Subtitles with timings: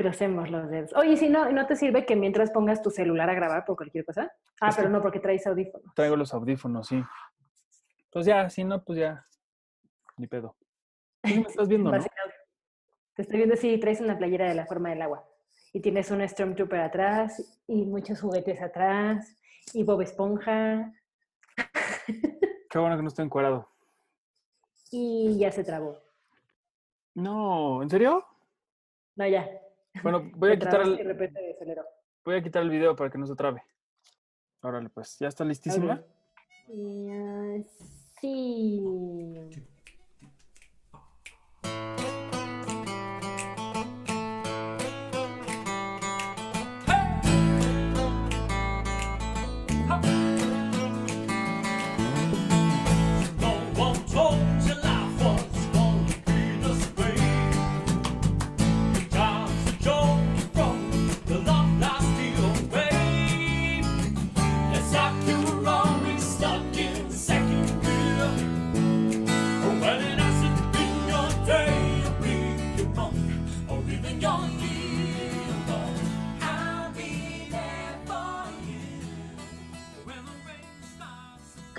[0.00, 0.94] Crucemos los dedos.
[0.96, 4.06] Oye, si no, ¿no te sirve que mientras pongas tu celular a grabar por cualquier
[4.06, 4.32] cosa?
[4.58, 5.94] Ah, pero no, porque traes audífonos.
[5.94, 7.04] Traigo los audífonos, sí.
[8.10, 9.26] Pues ya, si no, pues ya.
[10.16, 10.56] Ni pedo.
[11.22, 12.02] me estás viendo, no?
[13.14, 15.22] Te estoy viendo si traes una playera de la forma del agua.
[15.74, 19.36] Y tienes un Stormtrooper atrás, y muchos juguetes atrás,
[19.74, 20.94] y Bob Esponja.
[22.70, 23.68] Qué bueno que no estoy encuadrado.
[24.90, 25.98] Y ya se trabó.
[27.14, 28.24] No, ¿en serio?
[29.16, 29.46] No, ya.
[30.02, 31.86] Bueno, voy a quitar el,
[32.24, 33.62] voy a quitar el video para que no se trabe.
[34.62, 36.02] Órale, pues, ¿ya está listísima?
[38.20, 38.84] sí.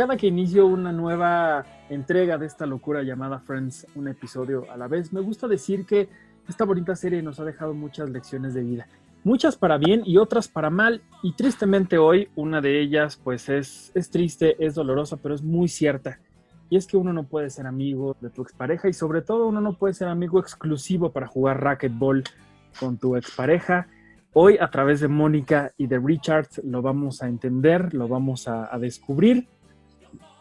[0.02, 4.88] Cada que inicio una nueva entrega de esta locura llamada Friends, un episodio a la
[4.88, 6.10] vez, me gusta decir que
[6.50, 8.88] esta bonita serie nos ha dejado muchas lecciones de vida.
[9.24, 11.04] Muchas para bien y otras para mal.
[11.22, 15.68] Y tristemente hoy una de ellas pues es, es triste, es dolorosa, pero es muy
[15.68, 16.18] cierta.
[16.72, 19.62] Y es que uno no puede ser amigo de tu expareja y sobre todo uno
[19.62, 22.24] no puede ser amigo exclusivo para jugar racquetball
[22.80, 23.86] con tu expareja.
[24.34, 28.74] Hoy a través de Mónica y de Richard lo vamos a entender, lo vamos a,
[28.74, 29.48] a descubrir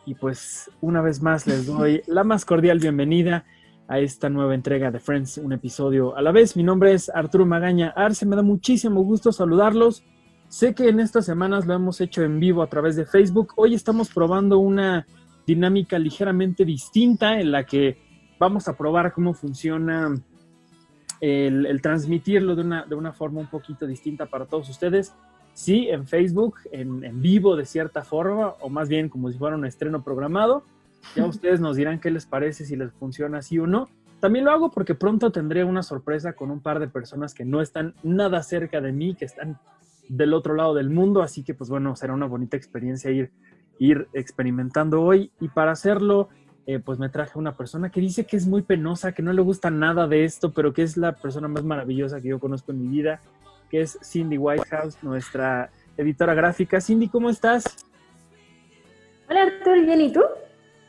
[0.07, 3.45] y pues una vez más les doy la más cordial bienvenida
[3.89, 6.57] a esta nueva entrega de Friends, un episodio a la vez.
[6.57, 10.05] Mi nombre es Arturo Magaña Arce, me da muchísimo gusto saludarlos.
[10.49, 13.53] Sé que en estas semanas lo hemos hecho en vivo a través de Facebook.
[13.57, 15.07] Hoy estamos probando una
[15.47, 17.99] dinámica ligeramente distinta en la que
[18.39, 20.15] vamos a probar cómo funciona
[21.21, 25.13] el, transmitirlo de una, de una forma un poquito distinta para todos ustedes
[25.55, 29.67] sí, en Facebook, en, vivo de cierta forma, o más bien como si fuera un
[29.67, 30.65] estreno programado.
[31.15, 33.89] Ya ustedes nos dirán qué les parece, si les funciona así o no.
[34.21, 37.63] También lo hago porque pronto tendré una sorpresa con un par de personas que no
[37.63, 39.59] están nada cerca de mí, que están
[40.09, 43.31] del otro lado del mundo, así que pues bueno, será una bonita experiencia ir,
[43.79, 45.31] ir experimentando hoy.
[45.41, 46.29] Y para hacerlo,
[46.67, 49.41] eh, pues me traje una persona que dice que es muy penosa, que no le
[49.41, 52.83] gusta nada de esto, pero que es la persona más maravillosa que yo conozco en
[52.83, 53.21] mi vida
[53.71, 56.81] que es Cindy Whitehouse, nuestra editora gráfica.
[56.81, 57.65] Cindy, ¿cómo estás?
[59.29, 60.23] Hola Artur, ¿bien y tú?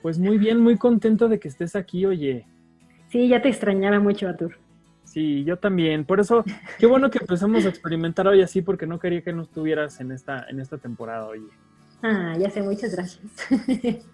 [0.01, 2.47] Pues muy bien, muy contento de que estés aquí, oye.
[3.09, 4.57] Sí, ya te extrañaba mucho, Artur.
[5.03, 6.05] Sí, yo también.
[6.05, 6.43] Por eso,
[6.79, 10.11] qué bueno que empezamos a experimentar hoy así, porque no quería que no estuvieras en
[10.11, 11.47] esta, en esta temporada, oye.
[12.01, 13.21] Ah, ya sé, muchas gracias.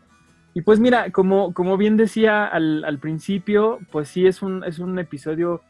[0.54, 4.80] Y pues mira, como, como bien decía al, al principio, pues sí es un, es
[4.80, 5.62] un episodio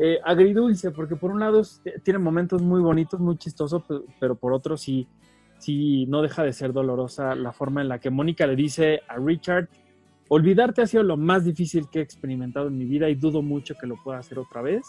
[0.00, 3.82] eh, agridulce, porque por un lado eh, tiene momentos muy bonitos, muy chistosos,
[4.20, 5.08] pero, por otro sí,
[5.58, 9.16] sí no deja de ser dolorosa la forma en la que Mónica le dice a
[9.16, 9.68] Richard,
[10.28, 13.74] olvidarte ha sido lo más difícil que he experimentado en mi vida y dudo mucho
[13.74, 14.86] que lo pueda hacer otra vez.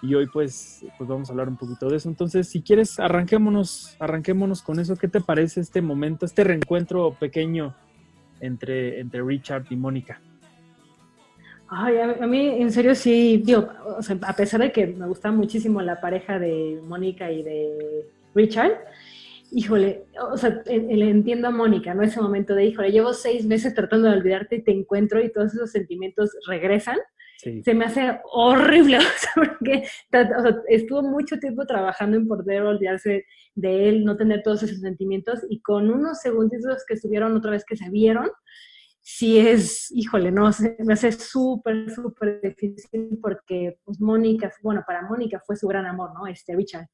[0.00, 2.08] Y hoy pues, pues vamos a hablar un poquito de eso.
[2.08, 4.96] Entonces, si quieres, arranquémonos, arranquémonos con eso.
[4.96, 7.74] ¿Qué te parece este momento, este reencuentro pequeño
[8.40, 10.20] entre, entre Richard y Mónica?
[11.68, 15.32] Ay, a, mí, en serio, sí, digo, o sea, a pesar de que me gusta
[15.32, 18.72] muchísimo la pareja de Mónica y de Richard,
[19.50, 22.02] híjole, o sea, le entiendo a Mónica, ¿no?
[22.02, 25.54] Ese momento de, híjole, llevo seis meses tratando de olvidarte y te encuentro y todos
[25.54, 26.98] esos sentimientos regresan.
[27.62, 29.84] Se me hace horrible, o sea, porque
[30.68, 35.60] estuvo mucho tiempo trabajando en poder olvidarse de él, no tener todos esos sentimientos y
[35.60, 38.30] con unos segunditos que estuvieron otra vez que se vieron,
[39.04, 45.42] sí es, híjole, no, me hace súper, súper difícil porque, pues, Mónica, bueno, para Mónica
[45.46, 46.26] fue su gran amor, ¿no?
[46.26, 46.88] Este Richard.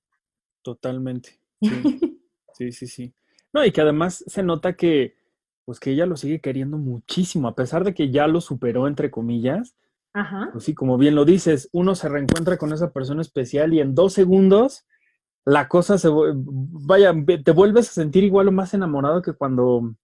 [0.62, 1.40] Totalmente.
[2.52, 3.14] Sí, sí, sí,
[3.54, 5.16] No, y que además se nota que,
[5.64, 9.10] pues, que ella lo sigue queriendo muchísimo, a pesar de que ya lo superó, entre
[9.10, 9.76] comillas.
[10.12, 10.50] Ajá.
[10.52, 13.94] Pues sí, como bien lo dices, uno se reencuentra con esa persona especial y en
[13.94, 14.84] dos segundos
[15.46, 19.94] la cosa se, vaya, te vuelves a sentir igual o más enamorado que cuando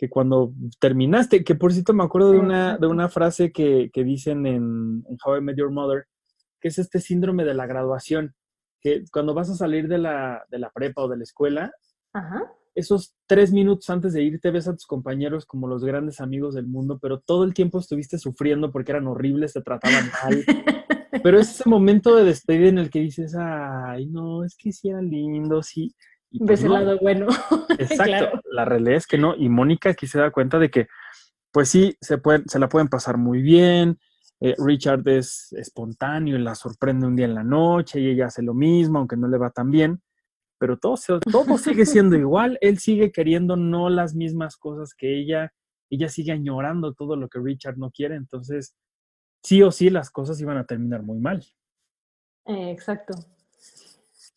[0.00, 4.46] que cuando terminaste, que por cierto me acuerdo de una, de una frase que, dicen
[4.46, 6.06] en, How I Met Your Mother,
[6.58, 8.34] que es este síndrome de la graduación,
[8.80, 11.70] que cuando vas a salir de la, de la prepa o de la escuela,
[12.74, 16.66] esos tres minutos antes de irte ves a tus compañeros como los grandes amigos del
[16.66, 20.44] mundo, pero todo el tiempo estuviste sufriendo porque eran horribles, te trataban mal.
[21.22, 24.88] Pero es ese momento de despedida en el que dices, ay, no, es que sí
[24.88, 25.94] era lindo, sí.
[26.30, 27.26] Y pues Ves el lado bueno.
[27.78, 28.40] Exacto.
[28.50, 29.34] La realidad es que no.
[29.36, 30.86] Y Mónica aquí se da cuenta de que,
[31.50, 33.98] pues sí, se, pueden, se la pueden pasar muy bien.
[34.40, 38.42] Eh, Richard es espontáneo y la sorprende un día en la noche y ella hace
[38.42, 40.00] lo mismo, aunque no le va tan bien.
[40.58, 40.96] Pero todo,
[41.30, 42.58] todo sigue siendo igual.
[42.60, 45.52] Él sigue queriendo no las mismas cosas que ella.
[45.90, 48.14] Ella sigue añorando todo lo que Richard no quiere.
[48.14, 48.76] Entonces,
[49.42, 51.44] sí o sí, las cosas iban a terminar muy mal.
[52.46, 53.14] Eh, exacto.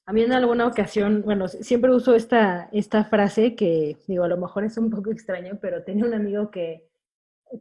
[0.06, 4.38] A mí en alguna ocasión, bueno, siempre uso esta, esta frase que, digo, a lo
[4.38, 6.90] mejor es un poco extraño, pero tenía un amigo que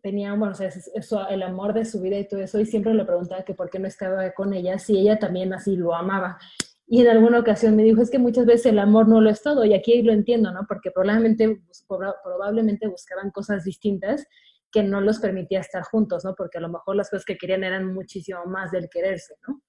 [0.02, 2.94] tenía, bueno, o sea, eso, el amor de su vida y todo eso, y siempre
[2.94, 6.38] le preguntaba que por qué no estaba con ella, si ella también así lo amaba.
[6.86, 9.42] Y en alguna ocasión me dijo, es que muchas veces el amor no lo es
[9.42, 10.66] todo, y aquí lo entiendo, ¿no?
[10.66, 14.26] Porque probablemente, probablemente buscaban cosas distintas
[14.72, 16.34] que no los permitía estar juntos, ¿no?
[16.34, 19.62] Porque a lo mejor las cosas que querían eran muchísimo más del quererse, ¿no?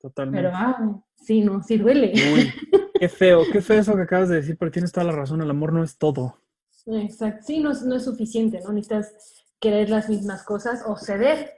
[0.00, 0.48] Totalmente.
[0.48, 2.12] Pero, ah, sí, no, sí duele.
[2.34, 2.52] Uy,
[2.98, 5.50] qué feo, qué feo eso que acabas de decir, pero tienes toda la razón, el
[5.50, 6.38] amor no es todo.
[6.86, 8.72] Exacto, sí, no, no es suficiente, ¿no?
[8.72, 9.12] Necesitas
[9.60, 11.50] querer las mismas cosas o ceder,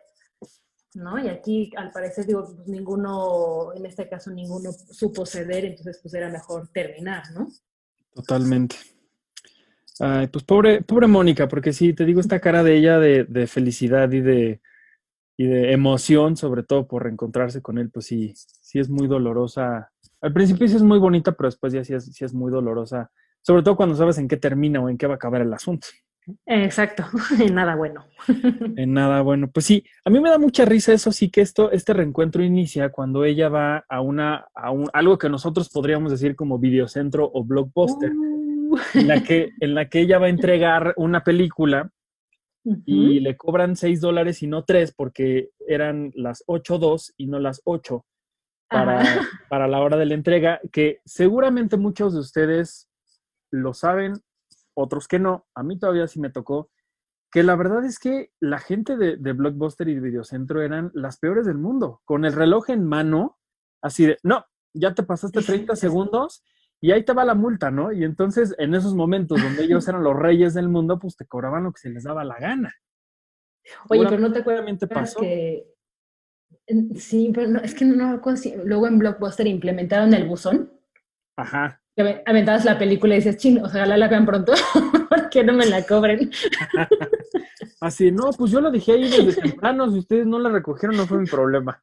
[0.94, 1.18] ¿no?
[1.22, 6.14] Y aquí, al parecer, digo, pues ninguno, en este caso, ninguno supo ceder, entonces pues
[6.14, 7.48] era mejor terminar, ¿no?
[8.14, 8.76] Totalmente.
[10.00, 13.46] Ay, pues pobre, pobre Mónica, porque sí, te digo, esta cara de ella de, de
[13.46, 14.60] felicidad y de,
[15.40, 19.90] y de emoción, sobre todo por reencontrarse con él, pues sí, sí es muy dolorosa.
[20.20, 23.10] Al principio sí es muy bonita, pero después ya sí es, sí es muy dolorosa,
[23.40, 25.86] sobre todo cuando sabes en qué termina o en qué va a acabar el asunto.
[26.44, 27.04] Exacto,
[27.40, 28.04] en nada bueno.
[28.76, 29.50] En nada bueno.
[29.50, 32.90] Pues sí, a mí me da mucha risa eso sí que esto, este reencuentro inicia
[32.90, 37.44] cuando ella va a una, a un, algo que nosotros podríamos decir como videocentro o
[37.44, 38.78] blockbuster, uh.
[38.92, 41.90] en, la que, en la que ella va a entregar una película
[42.64, 47.62] y le cobran 6 dólares y no 3 porque eran las 8.2 y no las
[47.64, 48.04] 8
[48.68, 49.00] para,
[49.48, 52.88] para la hora de la entrega, que seguramente muchos de ustedes
[53.50, 54.14] lo saben,
[54.74, 55.46] otros que no.
[55.54, 56.70] A mí todavía sí me tocó.
[57.32, 61.18] Que la verdad es que la gente de, de Blockbuster y de Videocentro eran las
[61.18, 62.00] peores del mundo.
[62.04, 63.38] Con el reloj en mano,
[63.82, 66.42] así de, no, ya te pasaste 30 segundos
[66.80, 67.92] y ahí te va la multa, ¿no?
[67.92, 71.64] Y entonces, en esos momentos donde ellos eran los reyes del mundo, pues te cobraban
[71.64, 72.74] lo que se les daba la gana.
[73.88, 75.20] Oye, pero no te acuerdas pasó.
[75.20, 75.66] que...
[76.96, 78.20] Sí, pero no, es que no,
[78.64, 80.72] luego en Blockbuster implementaron el buzón.
[81.36, 81.82] Ajá.
[81.96, 84.52] Que aventabas la película y dices, chino, ojalá la vean pronto,
[85.10, 86.30] porque no me la cobren.
[87.80, 91.06] Así, no, pues yo la dejé ahí desde temprano, si ustedes no la recogieron no
[91.06, 91.82] fue mi problema.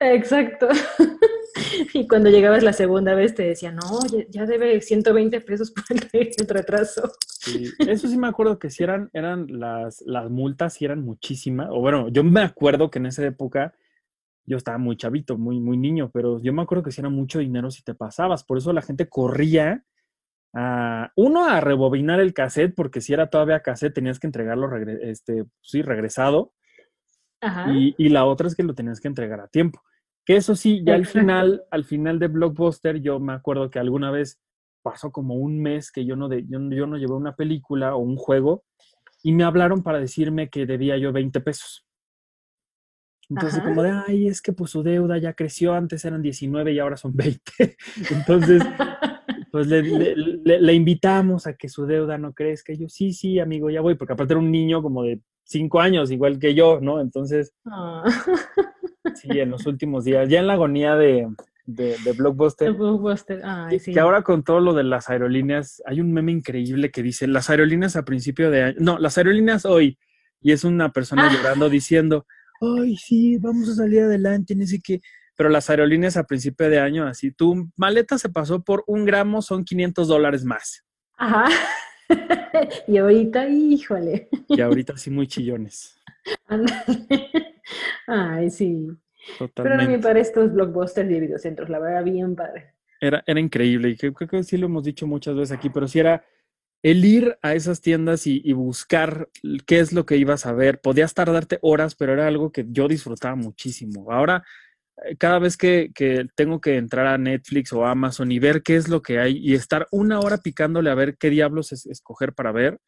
[0.00, 0.68] Exacto.
[1.94, 6.48] Y cuando llegabas la segunda vez te decía, no, ya, debe 120 pesos por el
[6.48, 7.12] retraso.
[7.26, 11.68] Sí, eso sí me acuerdo que sí eran, eran las, las multas, sí eran muchísimas.
[11.70, 13.74] O bueno, yo me acuerdo que en esa época
[14.46, 17.38] yo estaba muy chavito, muy, muy niño, pero yo me acuerdo que sí era mucho
[17.38, 18.44] dinero si te pasabas.
[18.44, 19.84] Por eso la gente corría
[20.52, 24.68] a, uno, a rebobinar el cassette, porque si era todavía cassette tenías que entregarlo,
[25.02, 26.52] este, sí, regresado.
[27.40, 27.72] Ajá.
[27.72, 29.82] Y, y la otra es que lo tenías que entregar a tiempo.
[30.24, 34.10] Que eso sí, ya al final, al final de Blockbuster, yo me acuerdo que alguna
[34.10, 34.40] vez
[34.82, 38.16] pasó como un mes que yo no, de, yo, no llevé una película o un
[38.16, 38.64] juego
[39.22, 41.86] y me hablaron para decirme que debía yo 20 pesos.
[43.28, 46.78] Entonces, como de, ay, es que pues su deuda ya creció, antes eran 19 y
[46.80, 47.76] ahora son 20.
[48.10, 48.62] Entonces,
[49.52, 52.72] pues le, le, invitamos a que su deuda no crezca.
[52.72, 55.80] Y yo, sí, sí, amigo, ya voy, porque aparte era un niño como de 5
[55.80, 57.00] años, igual que yo, ¿no?
[57.00, 58.04] Entonces, ah.
[59.16, 61.26] Sí, en los últimos días, ya en la agonía de,
[61.66, 62.72] de, Blockbuster.
[62.72, 63.40] Blockbuster.
[63.44, 63.92] Ay, sí.
[63.92, 67.50] Que ahora con todo lo de las aerolíneas, hay un meme increíble que dice, las
[67.50, 69.98] aerolíneas a principio de año, no, las aerolíneas hoy,
[70.40, 71.32] y es una persona ah.
[71.34, 72.26] llorando diciendo,
[72.60, 75.00] ay, sí, vamos a salir adelante, ni sé qué.
[75.34, 79.42] Pero las aerolíneas a principio de año, así, tu maleta se pasó por un gramo,
[79.42, 80.84] son 500 dólares más.
[81.16, 81.46] Ajá.
[82.86, 84.28] y ahorita, híjole.
[84.48, 85.98] Y ahorita sí muy chillones.
[88.06, 88.88] Ay, sí.
[89.38, 89.78] Totalmente.
[89.78, 92.74] Pero a mí para estos blockbusters y videocentros, la verdad, bien padre.
[93.00, 96.00] Era, era increíble y creo, que sí lo hemos dicho muchas veces aquí, pero sí
[96.00, 96.24] era
[96.82, 99.28] el ir a esas tiendas y, buscar
[99.66, 100.80] qué es lo que ibas a ver.
[100.80, 104.10] Podías tardarte horas, pero era algo que yo disfrutaba muchísimo.
[104.12, 104.44] Ahora,
[105.18, 108.88] cada vez que, que, tengo que entrar a Netflix o Amazon y ver qué es
[108.88, 112.52] lo que hay y estar una hora picándole a ver qué diablos es, escoger para
[112.52, 112.78] ver,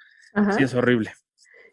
[0.57, 1.13] sí es horrible.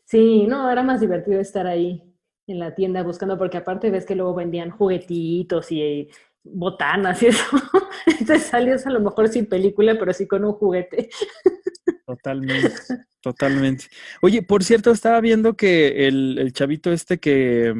[0.06, 2.04] Sí, no, era más divertido estar ahí
[2.48, 6.10] en la tienda buscando, porque aparte ves que luego vendían juguetitos y
[6.44, 7.44] botanas y eso.
[8.08, 11.10] Entonces salías a lo mejor sin película, pero sí con un juguete.
[12.06, 12.74] Totalmente,
[13.22, 13.86] totalmente.
[14.24, 17.72] Oye, por cierto, estaba viendo que el, chavito este que,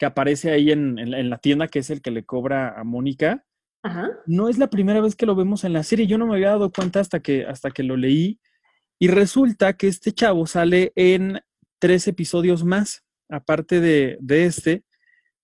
[0.00, 3.44] que aparece ahí en, en, la tienda, que es el que le cobra a Mónica.
[4.26, 6.06] No es la primera vez que lo vemos en la serie.
[6.06, 8.40] Yo no me había dado cuenta hasta que, hasta que lo leí.
[8.98, 11.40] Y resulta que este chavo sale en
[11.78, 14.84] tres episodios más, aparte de, de este.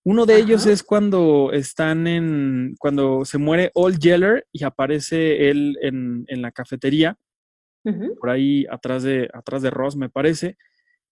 [0.05, 5.77] Uno de ellos es cuando están en, cuando se muere Old Yeller y aparece él
[5.83, 7.19] en, en la cafetería,
[8.19, 10.57] por ahí atrás de, atrás de Ross, me parece.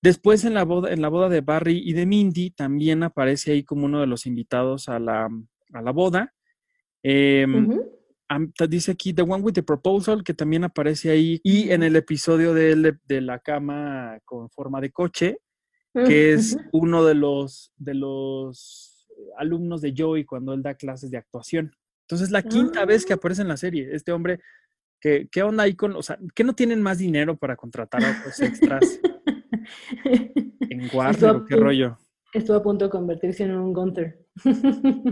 [0.04, 3.64] Después en la, boda, en la boda de Barry y de Mindy también aparece ahí
[3.64, 5.30] como uno de los invitados a la,
[5.73, 6.34] a la boda.
[7.02, 7.80] Em,
[8.68, 11.40] dice aquí The One with the Proposal, que también aparece ahí.
[11.42, 15.38] Y en el episodio de, de la cama con forma de coche,
[15.94, 19.08] que es uno de los, de los
[19.38, 21.75] alumnos de Joey cuando él da clases de actuación.
[22.02, 23.16] Entonces, la quinta vez que ah.
[23.16, 24.40] aparece en la serie, este hombre,
[25.00, 28.18] que, ¿qué onda ahí con, o sea, que no tienen más dinero para contratar a
[28.18, 29.00] otros extras
[30.04, 31.99] en Warner qué rollo?
[32.32, 34.26] Estuvo a punto de convertirse en un Gunther.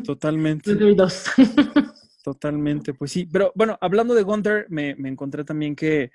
[0.04, 0.76] Totalmente.
[2.24, 3.28] Totalmente, pues sí.
[3.30, 6.10] Pero bueno, hablando de Gunther, me, me encontré también que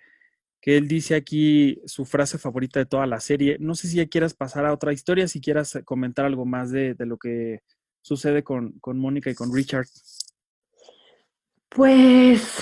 [0.62, 3.57] que él dice aquí su frase favorita de toda la serie.
[3.60, 6.96] No sé si ya quieras pasar a otra historia, si quieras comentar algo más de,
[7.00, 7.62] lo que
[8.01, 9.88] sucede con, con Mónica y con Richard.
[11.69, 12.60] Pues,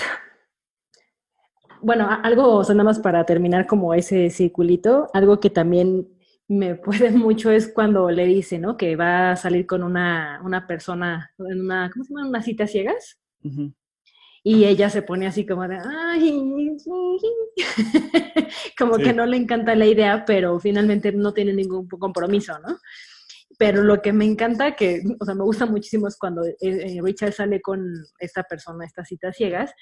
[1.80, 6.08] bueno, algo, o sea, nada más para terminar como ese circulito, algo que también
[6.48, 8.76] me puede mucho es cuando le dice, ¿no?
[8.76, 12.28] Que va a salir con una, una persona en una, ¿cómo se llama?
[12.28, 13.18] Una cita ciegas.
[14.42, 16.76] Y ella se pone así como de, ay,
[18.78, 22.78] como que no le encanta la idea, pero finalmente no tiene ningún compromiso, ¿no?
[23.58, 27.00] Pero lo que me encanta, que, o sea, me gusta muchísimo es cuando eh, eh,
[27.02, 27.84] Richard sale con
[28.18, 29.72] esta persona, estas citas ciegas,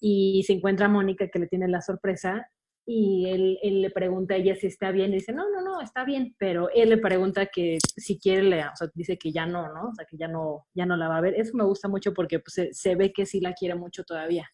[0.00, 2.48] y se encuentra a Mónica que le tiene la sorpresa
[2.86, 5.80] y él, él, le pregunta a ella si está bien y dice, no, no, no,
[5.80, 9.46] está bien, pero él le pregunta que si quiere, le, o sea, dice que ya
[9.46, 9.90] no, ¿no?
[9.90, 11.34] O sea, que ya no, ya no la va a ver.
[11.34, 14.50] Eso me gusta mucho porque pues, se, ve que sí la quiere mucho todavía,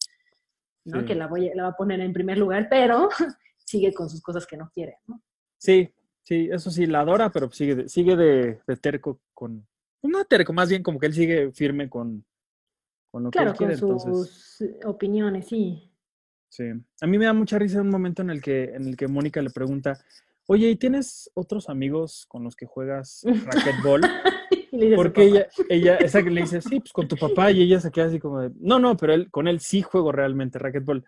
[0.85, 1.05] ¿no?
[1.05, 3.09] Que la, voy, la va a poner en primer lugar, pero
[3.65, 5.23] sigue con sus cosas que no quiere, ¿no?
[5.57, 5.89] Sí,
[6.23, 9.67] sí, eso sí, la adora, pero sigue de, sigue de, terco con,
[10.03, 12.25] no terco, más bien como que él sigue firme con,
[13.17, 13.77] con lo que él quiere.
[13.77, 15.91] Claro, con sus opiniones, sí.
[16.51, 16.65] Sí.
[17.01, 19.41] A mí me da mucha risa un momento en el que, en el que Mónica
[19.41, 19.99] le pregunta,
[20.47, 24.03] oye, ¿y tienes otros amigos con los que juegas racquetball?
[24.97, 27.91] Porque ella, ella, esa que le dice, sí, pues con tu papá, y ella se
[27.91, 31.03] queda así como de, no, no, pero él, con él sí juego realmente racquetball.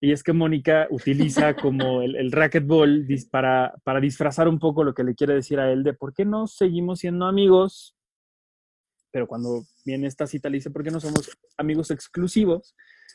[0.00, 4.94] Y es que Mónica utiliza como el, el racquetball para, para disfrazar un poco lo
[4.94, 7.96] que le quiere decir a él de por qué no seguimos siendo amigos.
[9.12, 12.74] Pero cuando viene esta cita le dice, ¿por qué no somos amigos exclusivos?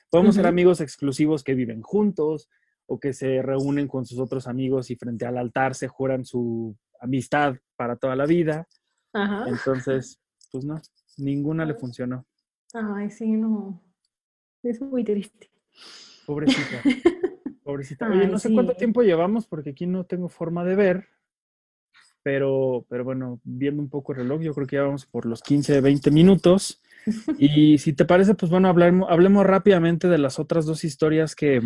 [0.10, 2.50] Podemos ser amigos exclusivos que viven juntos
[2.86, 6.77] o que se reúnen con sus otros amigos y frente al altar se juran su
[7.01, 8.68] amistad para toda la vida.
[9.48, 10.80] Entonces, pues no,
[11.18, 12.25] ninguna le funcionó.
[12.74, 13.82] Ay, sí, no.
[14.63, 15.50] Es muy triste.
[16.25, 16.82] Pobrecita.
[17.63, 18.10] Pobrecita.
[18.10, 21.08] Oye, no sé cuánto tiempo llevamos porque aquí no tengo forma de ver.
[22.27, 25.41] Pero, pero bueno, viendo un poco el reloj, yo creo que ya vamos por los
[25.41, 26.81] 15, 20 minutos.
[27.38, 31.62] Y si te parece, pues bueno, hablemos, hablemos rápidamente de las otras dos historias que,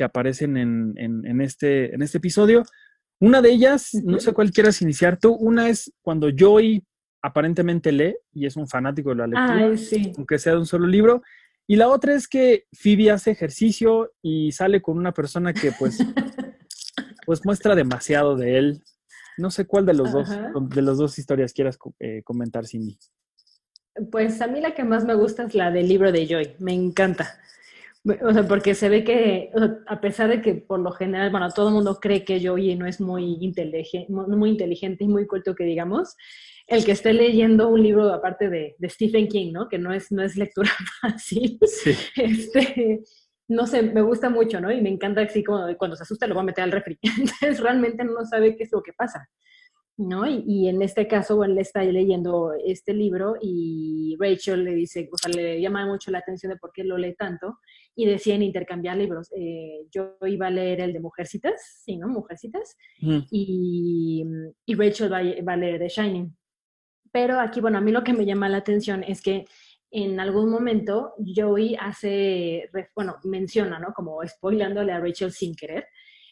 [0.00, 2.62] aparecen en, este, en este episodio.
[3.18, 6.84] Una de ellas, no sé cuál quieras iniciar tú, una es cuando Joey
[7.20, 9.74] aparentemente lee y es un fanático de la lectura,
[10.16, 11.20] aunque sea de un solo libro.
[11.66, 15.98] Y la otra es que Phoebe hace ejercicio y sale con una persona que pues,
[17.26, 18.82] pues muestra demasiado de él.
[19.38, 22.98] No sé cuál de los dos, de las dos historias quieras eh, comentar, Cindy.
[24.10, 26.72] Pues a mí la que más me gusta es la del libro de Joy, me
[26.72, 27.38] encanta.
[28.22, 29.50] O sea, porque se ve que,
[29.86, 32.86] a pesar de que por lo general, bueno, todo el mundo cree que Joey no
[32.86, 36.14] es muy inteligente, muy inteligente y muy culto que digamos,
[36.68, 39.68] el que esté leyendo un libro aparte de, Stephen King, ¿no?
[39.68, 41.58] Que no es, no es lectura fácil.
[42.16, 43.02] Este,
[43.48, 44.72] no sé, me gusta mucho, ¿no?
[44.72, 46.98] Y me encanta así como cuando se asusta lo va a meter al refri.
[47.02, 49.28] Entonces realmente no sabe qué es lo que pasa.
[49.98, 50.26] ¿no?
[50.26, 55.16] Y, en este caso, bueno, él está leyendo este libro y Rachel le dice, o
[55.16, 57.58] sea, le llama mucho la atención de por qué lo lee tanto
[57.94, 59.30] y deciden intercambiar libros.
[59.34, 62.08] Eh, yo iba a leer el de Mujercitas, sí, ¿no?
[62.08, 64.22] Mujercitas, y,
[64.66, 65.18] y, Rachel va,
[65.52, 66.36] a leer The Shining.
[67.10, 69.46] Pero aquí, bueno, a mí lo que me llama la atención es que
[70.04, 73.94] en algún momento Joey hace, bueno, menciona, ¿no?
[73.94, 75.86] Como spoilándole a Rachel sin querer,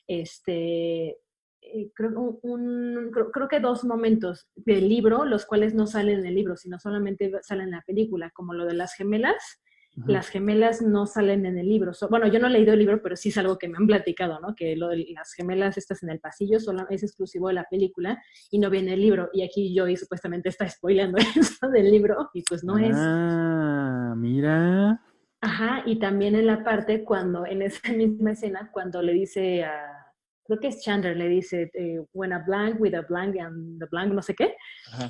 [0.06, 1.16] este,
[1.62, 6.34] eh, creo, un, creo, que dos momentos del libro, los cuales no salen en el
[6.34, 9.62] libro, sino solamente salen en la película, como lo de las gemelas
[10.06, 11.92] las gemelas no salen en el libro.
[12.10, 14.40] bueno, yo no he leído el libro, pero sí es algo que me han platicado,
[14.40, 14.54] ¿no?
[14.54, 18.22] Que lo de las gemelas estas en el pasillo solo es exclusivo de la película
[18.50, 19.30] y no viene el libro.
[19.32, 22.96] Y aquí Joey supuestamente está spoileando eso del libro y pues no es.
[22.96, 25.00] Ah, mira.
[25.40, 30.03] Ajá, y también en la parte cuando, en esa misma escena, cuando le dice a
[30.44, 33.86] creo que es Chandler, le dice, eh, when a blank with a blank and the
[33.90, 34.54] blank, no sé qué.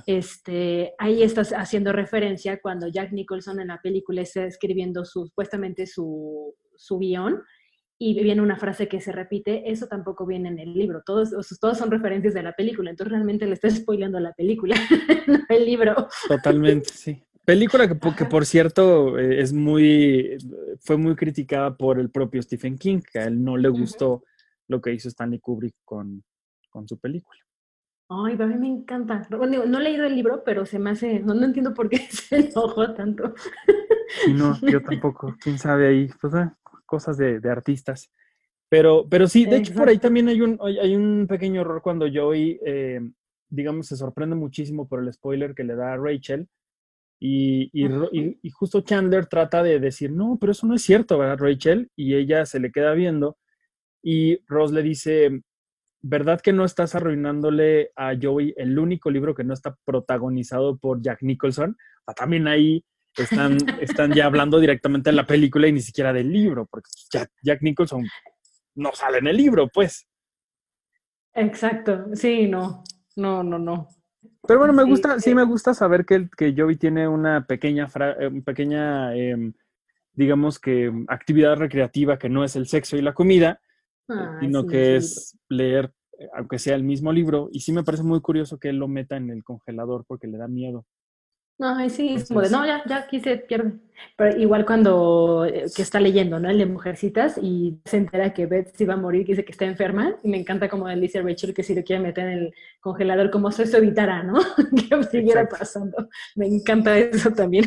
[0.06, 6.54] Este, ahí estás haciendo referencia cuando Jack Nicholson en la película está escribiendo supuestamente su,
[6.76, 7.42] su guion
[7.98, 11.78] y viene una frase que se repite, eso tampoco viene en el libro, todos, todos
[11.78, 14.74] son referencias de la película, entonces realmente le estás spoilando la película,
[15.26, 16.08] no el libro.
[16.28, 17.22] Totalmente, sí.
[17.44, 20.38] Película que, que, por cierto eh, es muy,
[20.80, 24.24] fue muy criticada por el propio Stephen King, que a él no le gustó
[24.68, 26.22] lo que hizo Stanley Kubrick con,
[26.86, 27.38] su película.
[28.08, 29.26] Ay, a mí me encanta.
[29.30, 32.92] no he leído el libro, pero se me hace, no, entiendo por qué se enojó
[32.94, 33.34] tanto.
[34.34, 35.34] no, yo tampoco.
[35.40, 36.10] ¿Quién sabe ahí?
[36.20, 38.10] Pues ah, cosas de, artistas.
[38.68, 42.06] Pero, pero sí, de hecho por ahí también hay un, hay un pequeño error cuando
[42.12, 43.00] Joey, eh,
[43.48, 46.48] digamos, se sorprende muchísimo por el spoiler que le da a Rachel.
[47.20, 51.38] Y, y, y, justo Chandler trata de decir, no, pero eso no es cierto, ¿verdad,
[51.38, 51.90] Rachel?
[51.96, 53.38] Y ella se le queda viendo
[54.04, 55.40] y Ross le dice,
[56.02, 61.00] ¿verdad que no estás arruinándole a Joey el único libro que no está protagonizado por
[61.00, 61.74] Jack Nicholson?
[62.06, 62.84] Ah, también ahí
[63.16, 66.90] están, están ya hablando directamente de la película y ni siquiera del libro, porque
[67.42, 68.04] Jack, Nicholson
[68.74, 70.06] no sale en el libro, pues.
[71.32, 72.84] Exacto, sí, no,
[73.16, 73.88] no, no, no.
[74.46, 77.88] Pero bueno, me gusta, sí me gusta saber que, que Joey tiene una pequeña,
[78.20, 79.54] eh, pequeña em,
[80.12, 83.60] digamos que actividad recreativa que no es el sexo y la comida,
[84.40, 87.48] sino que es leer, eh, aunque sea el mismo libro.
[87.52, 90.38] Y sí me parece muy curioso que él lo meta en el congelador porque le
[90.38, 90.86] da miedo.
[91.60, 93.74] Ay, sí, es como de, no, ya, ya aquí se pierde.
[94.16, 96.50] Pero igual cuando eh, que está leyendo, ¿no?
[96.50, 99.52] El de Mujercitas y se entera que Beth se va a morir, que dice que
[99.52, 100.16] está enferma.
[100.24, 102.54] Y me encanta como él dice a Rachel que si lo quiere meter en el
[102.80, 104.34] congelador, como si eso evitara, ¿no?
[104.88, 106.08] que siguiera pasando.
[106.34, 107.66] Me encanta eso también.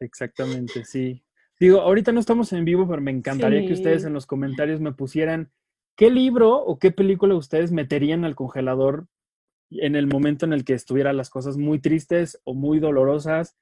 [0.00, 1.22] Exactamente, sí.
[1.58, 4.92] Digo, ahorita no estamos en vivo, pero me encantaría que ustedes en los comentarios me
[4.92, 5.50] pusieran
[6.00, 9.06] ¿Qué libro o qué película ustedes meterían al congelador
[9.68, 13.58] en el momento en el que estuvieran las cosas muy tristes o muy dolorosas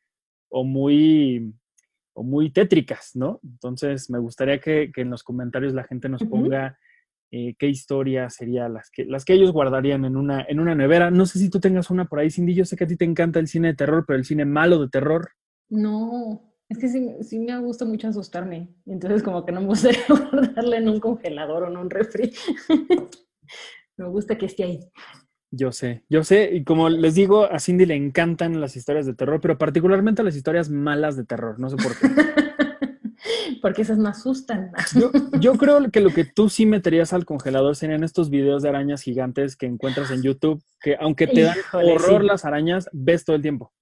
[0.49, 1.53] o muy,
[2.13, 3.41] o muy tétricas, ¿no?
[3.43, 6.79] Entonces, me gustaría que, en los comentarios la gente nos ponga
[7.33, 11.11] eh, qué historia sería las que, las que ellos guardarían en una, en una nevera.
[11.11, 12.55] No sé si tú tengas una por ahí, Cindy.
[12.55, 14.79] Yo sé que a ti te encanta el cine de terror, pero el cine malo
[14.79, 15.31] de terror.
[15.71, 16.89] No, es que
[17.25, 18.69] sí, me gusta mucho asustarme.
[18.87, 22.33] Entonces, como que no me gustaría guardarla en un congelador o en un refri.
[23.97, 24.81] me gusta que esté ahí.
[25.51, 29.15] Yo sé, yo sé, y como les digo, a Cindy le encantan las historias de
[29.15, 32.07] terror, pero particularmente las historias malas de terror, no sé por qué.
[33.63, 34.71] Porque esas me asustan.
[34.95, 38.69] Yo, yo, creo que lo que tú sí meterías al congelador serían estos videos de
[38.69, 43.35] arañas gigantes que encuentras en YouTube, que aunque te dan horror las arañas, ves todo
[43.35, 43.73] el tiempo.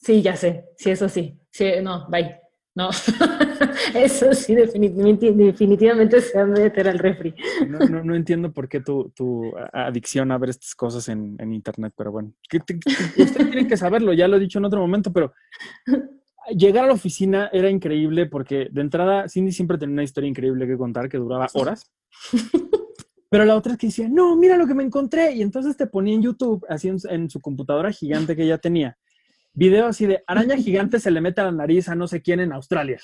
[0.00, 1.38] Sí, ya sé, sí, eso sí.
[1.50, 2.40] Sí, no, bye.
[2.74, 2.90] No,
[3.94, 7.34] eso sí, definitivamente, definitivamente se va a meter al refri.
[7.66, 11.52] No, no, no entiendo por qué tu, tu, adicción a ver estas cosas en, en
[11.52, 15.32] internet, pero bueno, ustedes tienen que saberlo, ya lo he dicho en otro momento, pero
[16.56, 20.68] llegar a la oficina era increíble porque de entrada Cindy siempre tenía una historia increíble
[20.68, 21.90] que contar que duraba horas.
[23.30, 25.32] Pero la otra es que decía, no, mira lo que me encontré.
[25.34, 28.96] Y entonces te ponía en YouTube, así en su computadora gigante que ella tenía
[29.58, 32.38] video así de araña gigante se le mete a la nariz a no sé quién
[32.38, 32.98] en Australia.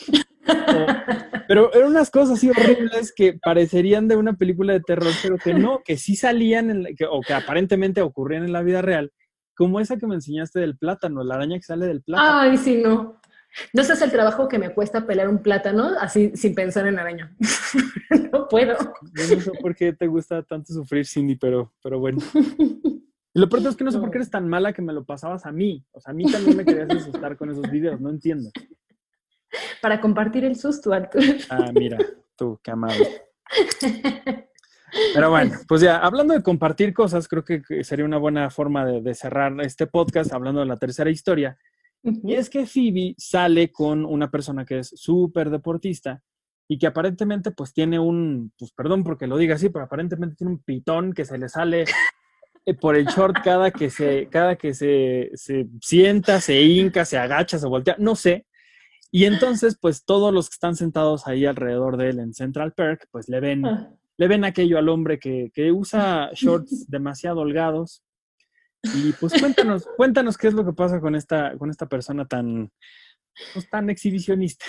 [1.49, 5.53] pero eran unas cosas así horribles que parecerían de una película de terror, pero que
[5.53, 9.13] no, que sí salían o que aparentemente ocurrían en la vida real,
[9.57, 12.39] como esa que me enseñaste del plátano, la araña que sale del plátano.
[12.39, 13.21] Ay, sí, no.
[13.73, 16.99] No sé es el trabajo que me cuesta pelar un plátano así sin pensar en
[16.99, 17.37] araña.
[18.33, 18.77] no puedo.
[18.77, 22.19] no sé por qué te gusta tanto sufrir, Cindy, pero, pero bueno.
[23.35, 25.05] Y lo peor es que no sé por qué eres tan mala que me lo
[25.05, 25.85] pasabas a mí.
[25.91, 28.51] O sea, a mí también me querías asustar con esos videos, no entiendo.
[29.83, 31.25] Para compartir el susto, Arturo.
[31.51, 31.99] Ah, mira,
[32.37, 33.23] tú, qué amable.
[35.13, 39.15] Pero bueno, pues ya, hablando de compartir cosas, creo que sería una buena forma de,
[39.15, 41.59] cerrar este podcast hablando de la tercera historia.
[42.03, 46.23] Y es que Phoebe sale con una persona que es súper deportista
[46.69, 50.53] y que aparentemente pues tiene un, pues perdón porque lo diga así, pero aparentemente tiene
[50.53, 51.87] un pitón que se le sale
[52.73, 57.59] por el short cada que se, cada que se, se sienta, se hinca, se agacha,
[57.59, 58.47] se voltea, no sé.
[59.11, 63.07] Y entonces, pues todos los que están sentados ahí alrededor de él en Central Perk,
[63.13, 63.95] pues le ven, ah.
[64.17, 68.03] le ven aquello al hombre que, que usa shorts demasiado holgados.
[68.83, 72.73] Y pues cuéntanos, cuéntanos qué es lo que pasa con esta, con esta persona tan,
[73.53, 74.67] pues, tan exhibicionista.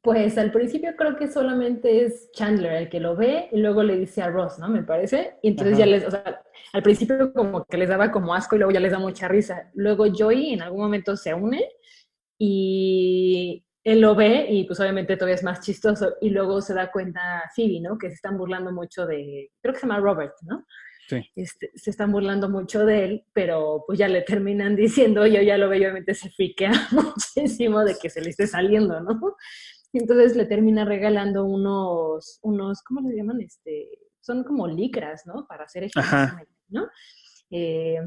[0.00, 3.96] Pues al principio creo que solamente es Chandler el que lo ve y luego le
[3.96, 4.68] dice a Ross, ¿no?
[4.68, 5.34] Me parece.
[5.42, 6.42] Y entonces ya les, o sea,
[6.72, 9.70] al principio como que les daba como asco y luego ya les da mucha risa.
[9.74, 11.68] Luego Joey en algún momento se une
[12.38, 16.90] y él lo ve y pues obviamente todavía es más chistoso y luego se da
[16.90, 17.98] cuenta Phoebe, ¿no?
[17.98, 20.64] Que se están burlando mucho de, creo que se llama Robert, ¿no?
[21.06, 21.30] Sí.
[21.36, 25.58] Este, se están burlando mucho de él, pero pues ya le terminan diciendo, yo ya
[25.58, 29.20] lo veo, obviamente se friquea muchísimo de que se le esté saliendo, ¿no?
[29.98, 33.40] Entonces le termina regalando unos, unos, ¿cómo le llaman?
[33.40, 33.88] Este,
[34.20, 35.46] son como licras, ¿no?
[35.46, 36.88] Para hacer ejercicio, ¿no?
[37.50, 37.98] Eh,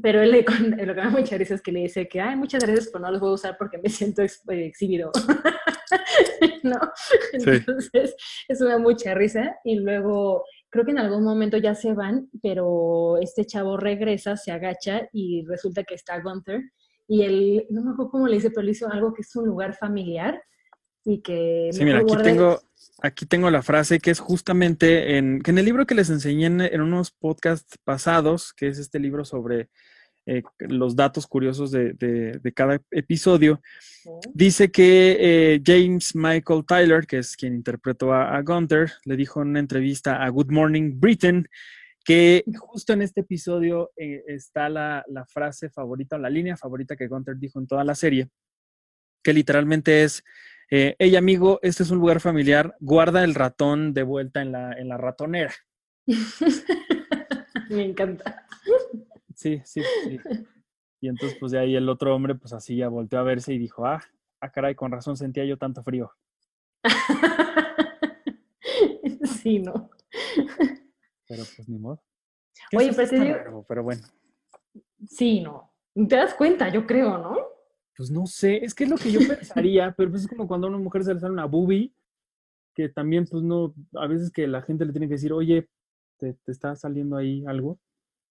[0.00, 0.30] pero él,
[0.86, 3.04] lo que me da mucha risa es que le dice que, ay, muchas gracias, pero
[3.04, 5.10] no los voy a usar porque me siento ex eh, exhibido.
[6.62, 6.78] ¿No?
[7.32, 8.14] Entonces,
[8.48, 9.56] eso me da mucha risa.
[9.64, 14.52] Y luego, creo que en algún momento ya se van, pero este chavo regresa, se
[14.52, 16.62] agacha y resulta que está Gunther.
[17.08, 19.46] Y él, no me acuerdo cómo le dice, pero le hizo algo que es un
[19.46, 20.40] lugar familiar
[21.04, 21.70] y que...
[21.72, 22.60] Sí, mira, aquí tengo,
[23.02, 26.46] aquí tengo la frase que es justamente en, que en el libro que les enseñé
[26.46, 29.68] en, unos podcasts pasados, que es este libro sobre
[30.26, 33.60] eh, los datos curiosos de, de, cada episodio,
[34.34, 39.48] dice que eh, James Michael Tyler, que es quien interpretó a, Gunther, le dijo en
[39.48, 41.48] una entrevista a Good Morning Britain
[42.04, 47.08] que justo en este episodio eh, está la, la, frase favorita, la línea favorita que
[47.08, 48.28] Gunther dijo en toda la serie,
[49.22, 50.22] que literalmente es,
[50.70, 54.72] eh, hey amigo, este es un lugar familiar, guarda el ratón de vuelta en la,
[54.72, 55.52] en la ratonera.
[57.70, 58.46] Me encanta.
[59.34, 60.20] Sí, sí, sí.
[61.00, 63.58] Y entonces, pues de ahí el otro hombre, pues así ya volteó a verse y
[63.58, 64.02] dijo, ah,
[64.40, 66.12] ah, caray, con razón sentía yo tanto frío.
[69.42, 69.90] sí, ¿no?
[71.26, 72.02] Pero pues ni modo.
[72.76, 74.02] Oye, pero, pero bueno.
[75.08, 75.72] Sí, no.
[75.94, 77.49] Te das cuenta, yo creo, ¿no?
[78.00, 80.66] Pues no sé, es que es lo que yo pensaría, pero pues es como cuando
[80.66, 81.92] a una mujer se le sale una boobie,
[82.74, 85.68] que también pues no, a veces que la gente le tiene que decir, oye,
[86.16, 87.78] te, está saliendo ahí algo.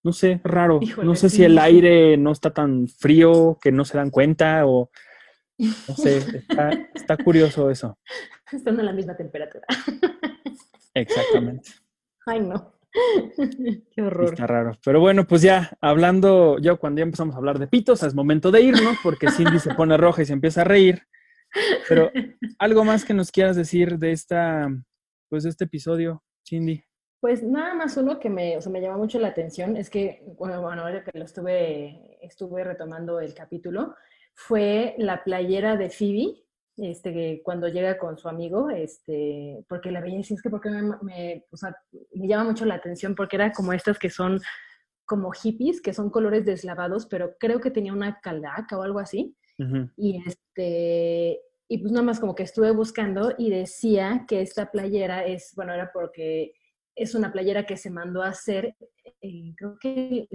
[0.02, 0.80] No sé, raro.
[1.04, 4.90] no sé si el aire no está tan frío que no se dan cuenta o
[5.60, 7.96] no sé, está, está curioso eso.
[8.52, 9.68] Están a la misma temperatura.
[10.96, 11.70] Exactamente.
[12.26, 12.74] Ay, no.
[13.92, 14.34] Qué horror.
[14.34, 14.78] Está raro.
[14.84, 18.52] Pero bueno, pues ya hablando, ya cuando ya empezamos a hablar de pitos, es momento
[18.52, 21.04] de irnos porque Cindy se pone roja y se empieza a reír.
[21.88, 22.12] Pero
[22.60, 24.68] algo más que nos quieras decir de esta,
[25.30, 26.84] pues de este episodio, Cindy.
[27.20, 30.24] Pues nada más uno que me, o sea, me llama mucho la atención es que,
[30.38, 33.96] bueno, bueno, ahora que lo estuve, estuve retomando el capítulo,
[34.34, 36.46] fue la playera de Phoebe,
[36.82, 40.82] este, cuando llega con su amigo, este, porque la veía y es que porque me,
[41.02, 41.76] me, o sea,
[42.14, 44.40] me llama mucho la atención porque era como estas que son
[45.06, 49.36] como hippies, que son colores deslavados, pero creo que tenía una calaca o algo así.
[49.98, 55.26] Y este, y pues nada más como que estuve buscando y decía que esta playera
[55.26, 56.54] es, bueno, era porque
[56.96, 58.76] es una playera que se mandó a hacer,
[59.22, 60.28] eh, creo que,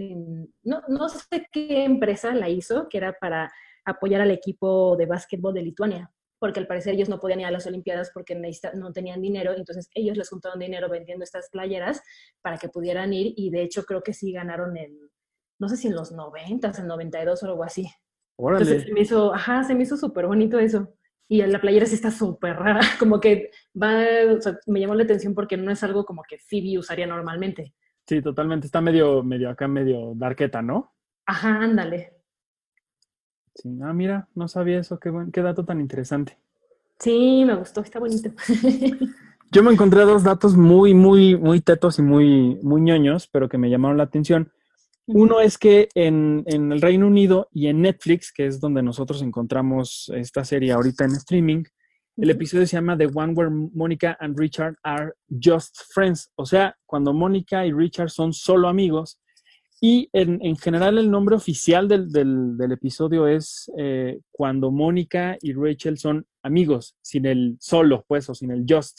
[0.62, 3.50] no, no sé qué empresa la hizo, que era para
[3.84, 6.10] apoyar al equipo de básquetbol de Lituania
[6.44, 8.38] porque al parecer ellos no podían ir a las Olimpiadas porque
[8.74, 12.02] no tenían dinero, entonces ellos les juntaron dinero vendiendo estas playeras
[12.42, 14.94] para que pudieran ir y de hecho creo que sí ganaron en,
[15.58, 17.88] no sé si en los 90, en 92 o algo así.
[18.36, 20.94] Entonces se me hizo, ajá, se me hizo súper bonito eso.
[21.30, 24.04] Y la playera sí está súper rara, como que va,
[24.36, 27.72] o sea, me llamó la atención porque no es algo como que Phoebe usaría normalmente.
[28.06, 30.92] Sí, totalmente, está medio, medio acá, medio darqueta, ¿no?
[31.24, 32.13] Ajá, ándale.
[33.54, 36.38] Sí, ah, mira, no sabía eso, qué, qué dato tan interesante.
[36.98, 38.30] Sí, me gustó, está bonito.
[39.52, 43.58] Yo me encontré dos datos muy, muy, muy tetos y muy, muy ñoños, pero que
[43.58, 44.52] me llamaron la atención.
[45.06, 49.22] Uno es que en, en, el Reino Unido y en Netflix, que es donde nosotros
[49.22, 51.64] encontramos esta serie ahorita en streaming,
[52.16, 56.30] el episodio se llama The One Where Monica and Richard Are Just Friends.
[56.36, 59.20] O sea, cuando Mónica y Richard son solo amigos
[59.86, 65.98] y en, general el nombre oficial del, del, episodio es eh, cuando Mónica y Rachel
[65.98, 68.98] son amigos, sin el solo, pues, o sin el just.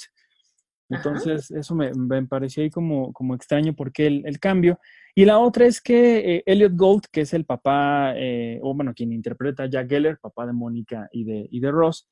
[0.87, 1.91] Entonces, eso me,
[2.27, 4.77] pareció ahí como, como extraño porque el, el, cambio.
[5.15, 8.93] Y la otra es que eh, Elliot Gold, que es el papá, eh, o bueno,
[8.93, 12.07] quien interpreta a Jack Geller, papá de Mónica y de, y de Ross,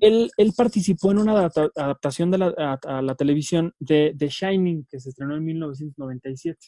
[0.00, 5.00] él, él, participó en una adaptación de la, a, la televisión de The Shining, que
[5.00, 6.58] se estrenó en 1997.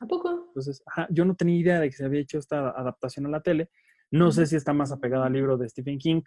[0.00, 0.46] ¿A poco?
[0.48, 3.70] Entonces, yo no tenía idea de que se había hecho esta adaptación a la tele.
[4.10, 6.22] No sé si está más apegada al libro de Stephen King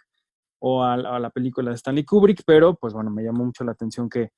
[0.60, 4.10] o a, la película de Stanley Kubrick, pero pues bueno, me llamó mucho la atención
[4.10, 4.32] que,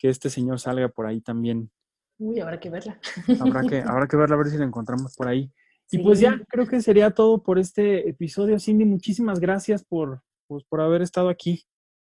[0.00, 1.70] este señor salga por ahí también.
[2.18, 2.98] Uy, habrá que verla.
[3.38, 5.48] Habrá que, habrá que verla, a ver si la encontramos por ahí.
[5.92, 8.58] Y pues ya, creo que sería todo por este episodio.
[8.58, 11.62] Cindy, muchísimas gracias por, pues, por haber estado aquí.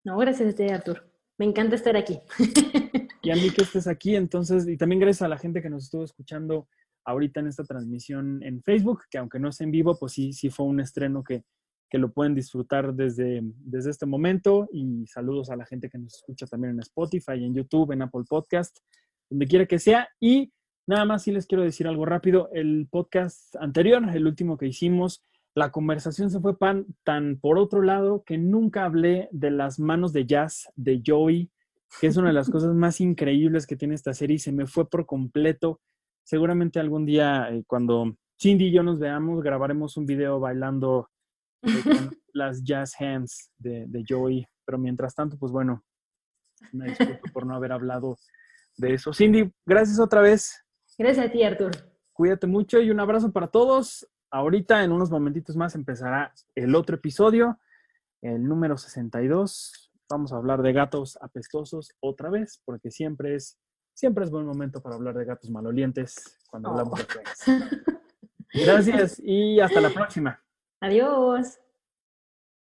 [0.04, 1.10] No, gracias a ti, Artur.
[1.40, 2.20] Me encanta estar aquí.
[3.22, 5.86] y a mí que estés aquí, entonces, y también gracias a la gente que nos
[5.86, 6.68] estuvo escuchando
[7.06, 10.50] ahorita en esta transmisión en Facebook, que aunque no es en vivo, pues sí, sí
[10.50, 11.44] fue un estreno que,
[11.90, 14.70] que lo pueden disfrutar desde, desde este momento.
[14.72, 18.24] Y saludos a la gente que nos escucha también en Spotify, en YouTube, en Apple
[18.30, 18.78] Podcast,
[19.30, 20.08] donde quiera que sea.
[20.20, 20.54] Y
[20.88, 22.50] nada más sí les quiero decir algo rápido.
[22.54, 25.24] El podcast anterior, el último que hicimos,
[25.56, 30.14] la conversación se fue pan, tan por otro lado que nunca hablé de las manos
[30.14, 31.50] de jazz de Joey,
[32.00, 34.68] que es una de las cosas más increíbles que tiene esta serie y se me
[34.68, 35.82] fue por completo.
[36.24, 41.10] Seguramente algún día, eh, cuando Cindy y yo nos veamos, grabaremos un video bailando
[41.64, 44.46] eh, con las jazz hands de, de Joey.
[44.66, 45.84] Pero mientras tanto, pues bueno,
[46.72, 48.18] me disculpo por no haber hablado
[48.78, 49.14] de eso.
[49.14, 50.64] Cindy, gracias otra vez.
[50.98, 51.72] Gracias a ti, Artur.
[52.14, 54.08] Cuídate mucho y un abrazo para todos.
[54.32, 57.58] Ahorita, en unos momentitos más, empezará el otro episodio,
[58.22, 59.79] el número 62.
[60.10, 63.60] Vamos a hablar de gatos apestosos otra vez, porque siempre es,
[63.94, 67.40] siempre es buen momento para hablar de gatos malolientes cuando hablamos de juegos.
[68.54, 70.44] Gracias y hasta la próxima.
[70.82, 71.60] Adiós.